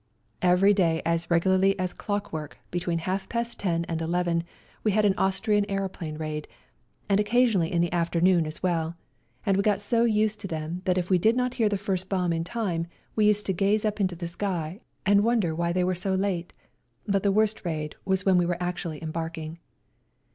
Every 0.41 0.73
day 0.73 1.03
as 1.05 1.29
regularly 1.29 1.77
as 1.77 1.93
clockwork, 1.93 2.57
between 2.71 2.97
half 2.97 3.29
past 3.29 3.59
ten 3.59 3.85
and 3.85 4.01
eleven, 4.01 4.43
we 4.83 4.93
had 4.93 5.05
an 5.05 5.13
Austrian 5.15 5.63
aeroplane 5.69 6.17
raid, 6.17 6.47
and 7.07 7.19
occasionally 7.19 7.71
in 7.71 7.81
the 7.81 7.93
afternoon 7.93 8.47
as 8.47 8.63
well, 8.63 8.95
and 9.45 9.57
198 9.57 9.57
WE 9.57 9.61
GO 9.61 9.61
TO 9.61 9.61
CORFU 9.61 9.61
we 9.61 9.75
got 9.75 10.09
so 10.09 10.17
used 10.19 10.39
to 10.39 10.47
them 10.47 10.81
that 10.85 10.97
if 10.97 11.11
we 11.11 11.19
did 11.19 11.35
not 11.37 11.53
hear 11.53 11.69
the 11.69 11.77
first 11.77 12.09
bomb 12.09 12.33
in 12.33 12.43
time 12.43 12.87
we 13.15 13.27
used 13.27 13.45
to 13.45 13.53
gaze 13.53 13.85
up 13.85 14.01
into 14.01 14.15
the 14.15 14.25
sky 14.25 14.81
and 15.05 15.23
wonder 15.23 15.53
why 15.53 15.71
they 15.71 15.83
were 15.83 15.93
so 15.93 16.15
late, 16.15 16.51
but 17.05 17.21
the 17.21 17.31
worst 17.31 17.63
raid 17.63 17.93
was 18.03 18.25
when 18.25 18.39
we 18.39 18.45
were 18.47 18.57
actually 18.59 19.03
embarking. 19.03 19.59